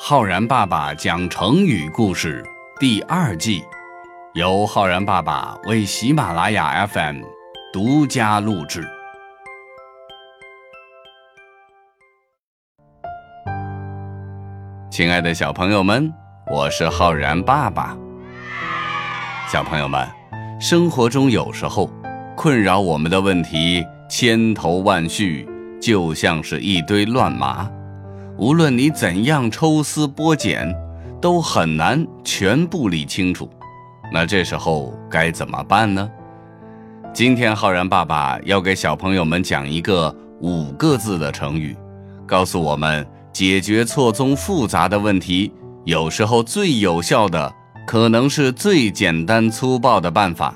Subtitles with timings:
[0.00, 2.44] 浩然爸爸讲成语故事
[2.78, 3.64] 第二季，
[4.34, 7.22] 由浩然爸爸为喜马拉雅 FM
[7.72, 8.86] 独家录制。
[14.88, 16.14] 亲爱的小朋友们，
[16.46, 17.96] 我是浩然爸爸。
[19.48, 20.08] 小朋友们，
[20.60, 21.90] 生活中有时候
[22.36, 25.44] 困扰我们的问题千头万绪，
[25.82, 27.68] 就像是一堆乱麻。
[28.38, 30.72] 无论你怎样抽丝剥茧，
[31.20, 33.50] 都很难全部理清楚。
[34.12, 36.08] 那这时候该怎么办呢？
[37.12, 41.76] 今天浩然爸爸要给小朋友们讲一个五个字的成语，
[42.28, 45.52] 告诉我们解决错综复杂的问题，
[45.84, 47.52] 有时候最有效的
[47.88, 50.54] 可能是最简单粗暴的办法。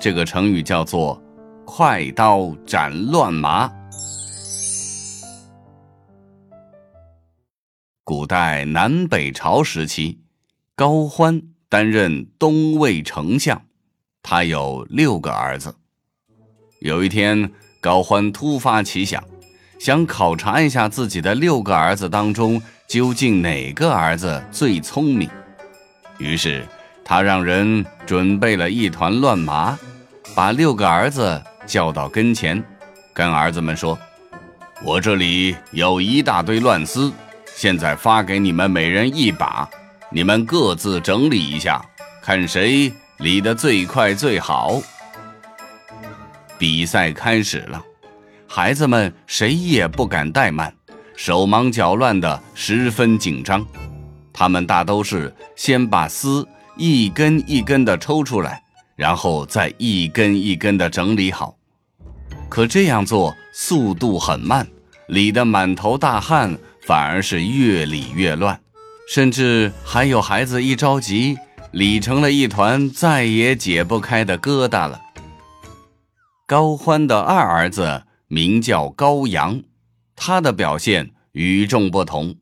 [0.00, 1.20] 这个成语叫做
[1.66, 3.70] “快刀斩乱麻”。
[8.08, 10.20] 古代南北朝时期，
[10.74, 13.60] 高欢担任东魏丞相，
[14.22, 15.74] 他有六个儿子。
[16.80, 19.22] 有一天，高欢突发奇想，
[19.78, 25.28] 想考察一下自己的六个儿子当中，究竟哪个儿子最聪明。
[26.16, 26.66] 于是，
[27.04, 29.78] 他让人准备了一团乱麻，
[30.34, 32.64] 把六个儿子叫到跟前，
[33.12, 33.98] 跟儿子们说
[34.82, 37.12] ：“我这里有一大堆乱丝。”
[37.58, 39.68] 现在发给你们每人一把，
[40.12, 41.84] 你们各自整理一下，
[42.22, 44.80] 看谁理得最快最好。
[46.56, 47.82] 比赛开始了，
[48.46, 50.72] 孩子们谁也不敢怠慢，
[51.16, 53.66] 手忙脚乱的，十分紧张。
[54.32, 58.62] 他们大都是先把丝一根一根的抽出来，
[58.94, 61.56] 然后再一根一根的整理好。
[62.48, 64.64] 可这样做速度很慢，
[65.08, 66.56] 理得满头大汗。
[66.88, 68.58] 反而是越理越乱，
[69.06, 71.36] 甚至还有孩子一着急，
[71.70, 74.98] 理成了一团再也解不开的疙瘩了。
[76.46, 79.60] 高欢的二儿子名叫高阳，
[80.16, 82.36] 他的表现与众不同。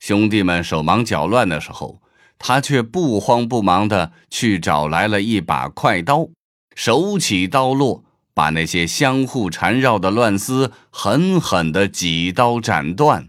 [0.00, 2.02] 兄弟们手忙脚乱的时候，
[2.36, 6.26] 他却不慌不忙的去找来了一把快刀，
[6.74, 8.02] 手起刀落，
[8.34, 13.28] 把那些相互缠绕的乱丝狠狠的几刀斩断。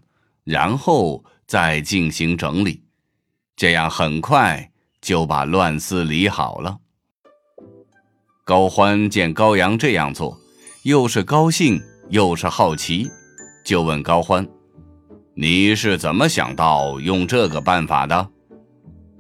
[0.50, 2.82] 然后再进行整理，
[3.56, 6.80] 这样很快就把乱丝理好了。
[8.44, 10.40] 高欢见高阳这样做，
[10.82, 13.12] 又是高兴又是好奇，
[13.64, 14.50] 就问高欢
[15.38, 18.28] ：“你是怎么想到用这个办法的？”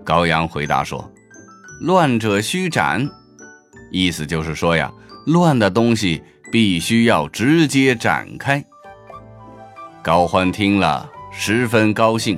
[0.03, 1.11] 高阳回答说
[1.81, 3.07] ：“乱者须斩。”
[3.93, 4.91] 意思就是说呀，
[5.27, 8.65] 乱的东西必须要直接展开。
[10.01, 11.07] 高欢听了。
[11.41, 12.37] 十分高兴，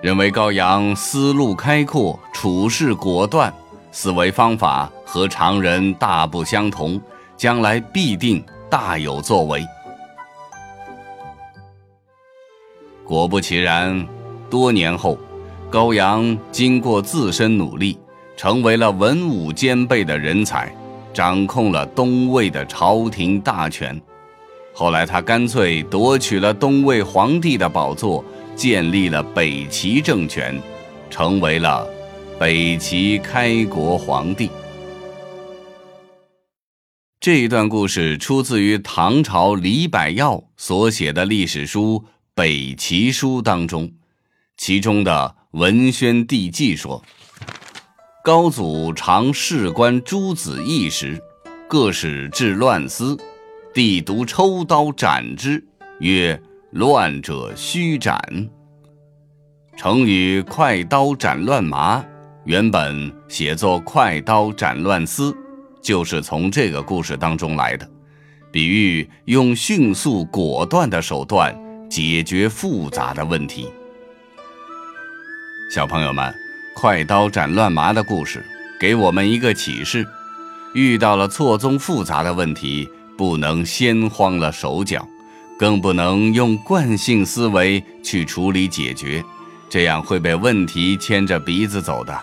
[0.00, 3.54] 认为高阳思路开阔，处事果断，
[3.92, 7.00] 思维方法和常人大不相同，
[7.36, 9.64] 将来必定大有作为。
[13.04, 14.04] 果不其然，
[14.50, 15.16] 多年后，
[15.70, 17.96] 高阳经过自身努力，
[18.36, 20.74] 成为了文武兼备的人才，
[21.14, 23.98] 掌控了东魏的朝廷大权。
[24.72, 28.24] 后来，他干脆夺取了东魏皇帝的宝座。
[28.60, 30.60] 建立了北齐政权，
[31.08, 31.88] 成为了
[32.38, 34.50] 北齐开国皇帝。
[37.18, 42.04] 这一段故事出自于唐朝李百药所写的历史书
[42.34, 43.90] 《北齐书》当中，
[44.58, 47.02] 其中的《文宣帝纪》说
[48.22, 51.18] ：“高祖常事官诸子义时，
[51.66, 53.16] 各使治乱丝，
[53.72, 55.66] 帝独抽刀斩之，
[56.00, 56.38] 曰。”
[56.72, 58.20] 乱者须斩。
[59.76, 62.04] 成语“快刀斩乱麻”
[62.44, 65.36] 原本写作“快刀斩乱丝”，
[65.82, 67.88] 就是从这个故事当中来的，
[68.52, 71.52] 比喻用迅速果断的手段
[71.88, 73.68] 解决复杂的问题。
[75.74, 76.32] 小朋友们
[76.76, 78.44] ，“快刀斩乱麻”的故事
[78.78, 80.06] 给我们一个启示：
[80.74, 85.04] 遇到了错综复杂的问题，不能先慌了手脚。
[85.60, 89.22] 更不能用惯性思维去处理解决，
[89.68, 92.18] 这样会被问题牵着鼻子走的。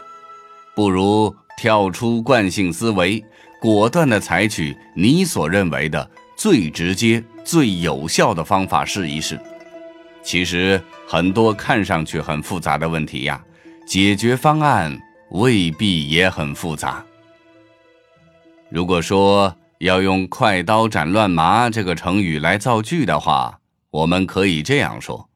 [0.73, 3.23] 不如跳出惯性思维，
[3.61, 9.39] 果断地采取你所认为的最直接、最有效的方法试一试。
[10.23, 13.39] 其实很多看上去很复杂的问题呀，
[13.85, 14.99] 解决方案
[15.29, 17.05] 未必也很复杂。
[18.71, 23.59] 如果说，要用“快刀斩乱麻”这个成语来造句的话，
[23.91, 25.29] 我们可以这样说：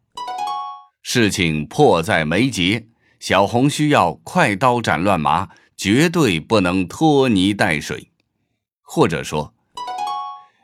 [1.03, 2.88] 事情迫在眉睫，
[3.19, 8.09] 小红需要快刀斩乱麻，绝对不能拖泥带水。
[8.81, 9.53] 或者说，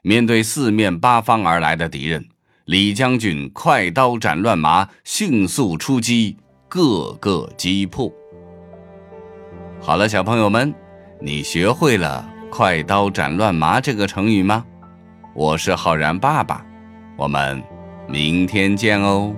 [0.02, 2.28] 面对四面八方而来的敌人，
[2.66, 6.38] 李将军快刀斩乱麻，迅速出击，
[6.68, 8.12] 各个击破。
[9.80, 10.74] 好了，小朋友们，
[11.22, 14.66] 你学会了“快刀斩乱麻”这个成语吗？
[15.36, 16.66] 我是浩然爸爸，
[17.16, 17.62] 我们
[18.08, 19.36] 明天见哦。